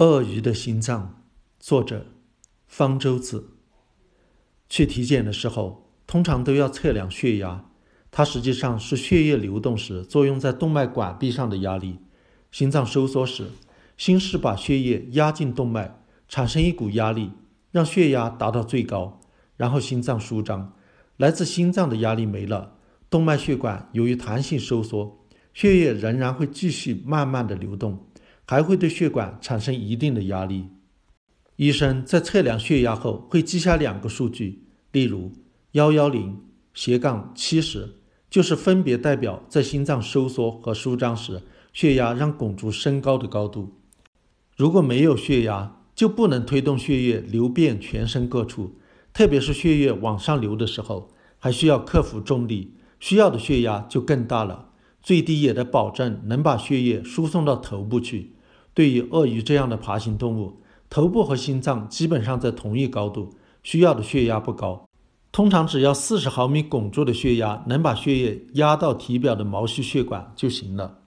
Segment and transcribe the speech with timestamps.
[0.00, 1.22] 鳄鱼的心脏，
[1.58, 2.06] 作者
[2.66, 3.50] 方舟子。
[4.66, 7.66] 去体检的时候，通常都要测量血压，
[8.10, 11.98] 它实际上是血液流动时作用在动脉管壁上的压力。
[12.50, 13.50] 心脏收缩时，
[13.98, 17.32] 心室把血液压进动脉，产生一股压力，
[17.70, 19.20] 让血压达到最高，
[19.58, 20.72] 然后心脏舒张，
[21.18, 22.78] 来自心脏的压力没了，
[23.10, 25.18] 动脉血管由于弹性收缩，
[25.52, 28.06] 血液仍然会继续慢慢的流动。
[28.50, 30.70] 还会对血管产生一定的压力。
[31.54, 35.30] 医生在测量血压后会记下两个数据，例如
[35.70, 36.36] 幺幺零
[36.74, 41.42] 斜杠七十，就是分别代表在心脏收缩和舒张时
[41.72, 43.78] 血压让汞柱升高的高度。
[44.56, 48.80] 如果没有血压，就不能推动血液流遍全身各处，
[49.12, 54.70] 特别是血液往上流的时候，还需要克服重力，需要的血压就更大了，
[55.00, 58.32] 最低也得保证能把血液输送到头部去。
[58.72, 64.86] 对于鳄鱼这样的爬行动物，头部和心脏基本上在同一高度，需要的血压不高。
[65.32, 70.98] 通常只要四十毫米汞柱的血压能把血液压到体表的毛细血管就行了。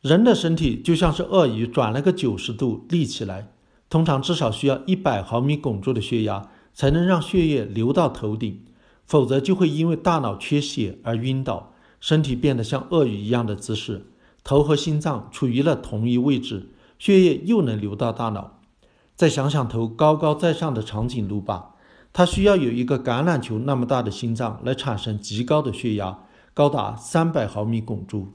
[0.00, 3.48] 人的身体就像是鳄鱼转了个九十度立起来，
[3.90, 8.62] 通常至少需要一百毫米汞柱的血压才能让血液流到头顶，
[9.04, 14.06] 否则就会因为大脑缺血而晕倒，身体变得像鳄鱼一样的姿势，
[14.44, 16.68] 头和心脏处于了同一位置。
[16.98, 18.60] 血液又能流到大脑。
[19.14, 21.74] 再想想头高高在上的长颈鹿吧，
[22.12, 26.20] 它需要有一个橄榄球那么大的心脏来产生极高的血压，
[26.54, 28.34] 高达三百毫米汞柱。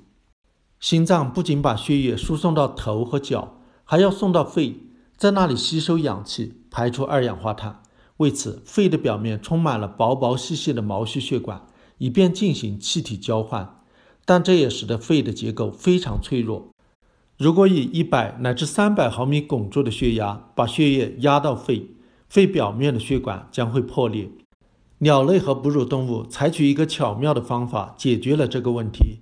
[0.80, 4.82] 心脏不仅把血液输送到头和脚，还要送到肺，
[5.16, 7.82] 在那里吸收氧气，排出二氧化碳。
[8.18, 11.66] 为此，肺的表面充满了薄薄细细的毛细血管，
[12.00, 13.80] 以便进行气体交换。
[14.26, 16.73] 但这也使得肺的结构非常脆弱。
[17.38, 21.88] 如果以一百乃至三百毫米汞柱的血压把血液压到肺，
[22.30, 24.30] 肺表面的血管将会破裂。
[25.00, 29.20] 鸟类和哺乳动物采取一个巧妙的方法解决了这个问题，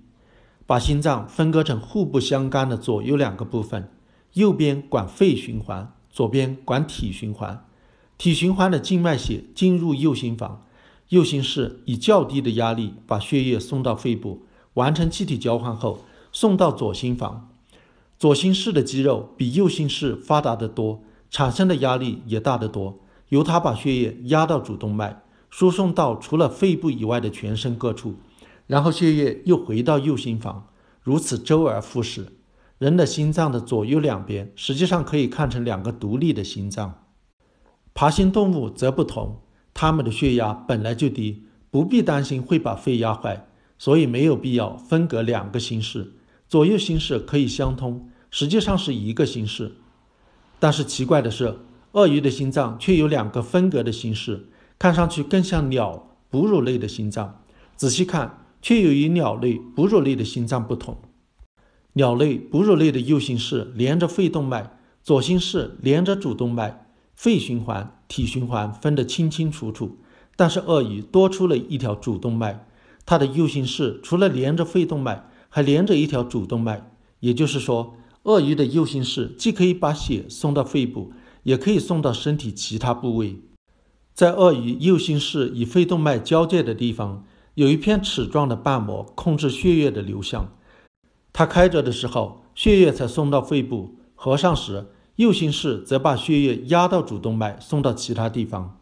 [0.67, 3.89] 把心脏分割成互不相干的左右两个部分，
[4.33, 7.65] 右边管肺循环，左边管体循环。
[8.17, 10.61] 体循环的静脉血进入右心房，
[11.09, 17.47] 右心室以较低的压力把血液送到肺部，完成气体交换后送到左心房。
[18.21, 21.01] 左心室的肌肉比右心室发达得多，
[21.31, 22.99] 产生的压力也大得多。
[23.29, 28.13] 由它把血液压到主动脉，输送到除了肺部以外的全身各处，
[28.67, 30.67] 然后血液又回到右心房，
[31.01, 32.27] 如此周而复始。
[32.77, 37.05] 人的心脏的左右两边实际上可以看成两个独立的心脏。
[37.95, 39.41] 爬行动物则不同，
[39.73, 43.47] 它们的血压本来就低，不必担心会把肺压坏，
[43.79, 46.13] 所以没有必要分隔两个心室，
[46.47, 48.09] 左右心室可以相通。
[48.31, 49.73] 实际上是一个心室，
[50.57, 51.59] 但是奇怪的是，
[51.91, 54.47] 鳄鱼的心脏却有两个分隔的心室，
[54.79, 57.43] 看上去更像鸟哺乳类的心脏。
[57.75, 60.97] 仔细看，却又与鸟类哺乳类的心脏不同。
[61.93, 69.97] 鸟类哺乳类的右心室连着肺动脉，左心室连着主动脉，肺循环、体循环分得清清楚楚。
[70.37, 72.65] 但是鳄鱼多出了一条主动脉，
[73.05, 77.97] 它的右心室除了连着肺动脉，还连着一条主动脉，也就是说。
[78.23, 81.11] 鳄鱼的右心室既可以把血送到肺部，
[81.41, 83.41] 也可以送到身体其他部位。
[84.13, 90.53] 在鳄鱼右心室与肺动脉交界的地方，有一片齿状的瓣膜控制血液的流向。
[91.33, 98.77] 它开着的时候，血液才送到肺部；合上时，右心室则把血液压到主动脉，送到其他地方。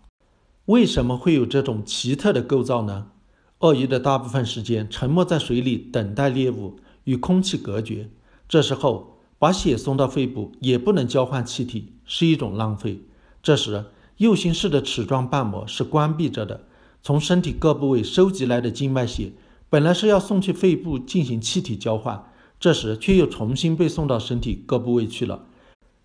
[0.66, 3.12] 为什么会有这种奇特的构造呢？
[3.60, 8.10] 鳄鱼的大部分时间沉没在水里，等待猎物，与空气隔绝。
[8.50, 9.09] 这时候。
[9.40, 13.02] 把血送到肺部也不能交换气体，是一种浪费。
[13.42, 13.86] 这时，
[14.18, 16.66] 右心室的齿状瓣膜是关闭着的。
[17.02, 19.32] 从身体各部位收集来的静脉血，
[19.70, 22.22] 本来是要送去肺部进行气体交换，
[22.60, 25.46] 这时却又重新被送到身体各部位去了。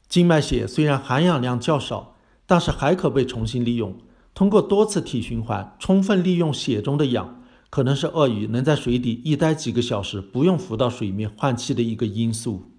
[0.09, 2.15] 静脉血虽然含氧量较少，
[2.47, 3.97] 但是还可被重新利用。
[4.33, 12.71] 通过多次体循环，充分利用血中的氧，可能是鳄鱼能在水底一待几个小时不用浮到水面换气的一个因素。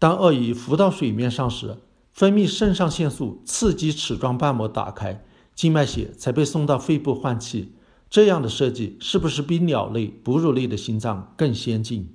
[0.00, 1.76] 当鳄鱼浮到水面上时，
[2.10, 5.22] 分泌肾上腺素刺激齿状瓣膜打开，
[5.54, 7.74] 静脉血才被送到肺部换气。
[8.08, 12.14] 这样的设计是不是比鸟类哺乳类的心脏更先进？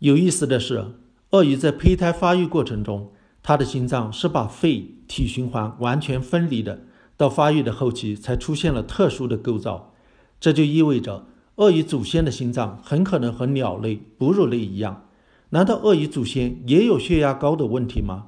[0.00, 0.92] 有意思的是，
[1.30, 3.12] 鳄鱼在胚胎发育过程中，
[3.42, 6.82] 它的心脏是把肺体循环完全分离的，
[7.16, 9.94] 到发育的后期才出现了特殊的构造。
[10.38, 11.24] 这就意味着，
[11.56, 15.07] 鳄鱼祖先的心脏很可能和鸟类哺乳类一样。
[15.50, 18.26] 难道鳄鱼祖先也有血压高的问题吗？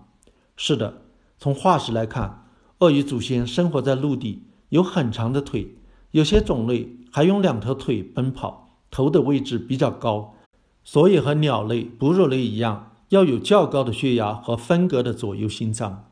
[0.56, 1.02] 是的，
[1.36, 2.46] 从化石来看，
[2.78, 5.74] 鳄鱼祖先生活在陆地，有很长的腿，
[6.12, 10.34] 有些种类还用两条腿奔跑，头的位置比较高，
[10.82, 16.06] 所以和鸟类、哺乳类一样，要有较高的血压和分隔的左右心脏。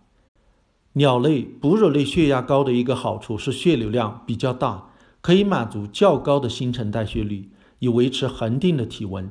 [0.92, 4.90] 鸟类、哺乳类血压高的一个好处是血流量比较大，
[5.22, 9.30] 可以满足较高的新陈代谢率，以维持恒定的体温。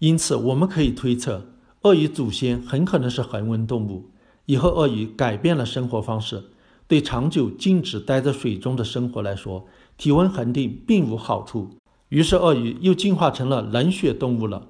[0.00, 1.46] 因此，我们可以推测，
[1.82, 4.08] 鳄鱼祖先很可能是恒温动物。
[4.46, 6.44] 以后，鳄鱼改变了生活方式，
[6.88, 9.66] 对长久静止待在水中的生活来说，
[9.98, 11.76] 体温恒定并无好处。
[12.08, 14.68] 于是，鳄鱼又进化成了冷血动物了。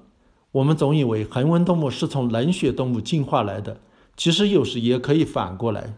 [0.51, 3.79] 我们总以为恒温动物是从冷血动物进化来的，
[4.17, 5.97] 其实有时也可以反过来。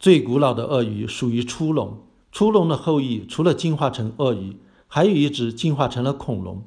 [0.00, 1.98] 最古老的鳄鱼属于初龙，
[2.32, 4.56] 初龙的后裔除了进化成鳄鱼，
[4.88, 6.64] 还有一只进化成了恐龙。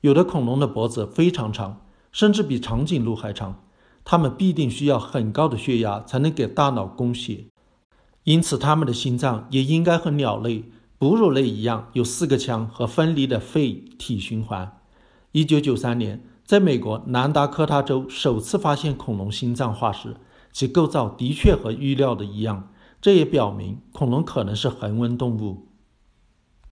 [0.00, 1.80] 有的恐龙的脖子非常长，
[2.12, 3.62] 甚至比长颈鹿还长，
[4.04, 7.46] 它们必定需要很高的血压才能给大脑供血，
[8.24, 10.64] 因此它们的心脏也应该和鸟类、
[10.98, 14.78] 哺乳类一样，有四个腔和分离的肺体循环。
[15.32, 20.16] 一九九三年，在美国南达科他州首次发现恐龙心脏化石。
[20.50, 22.70] 其构造的确和预料的一样，
[23.00, 25.67] 这也表明恐龙可能是恒温动物。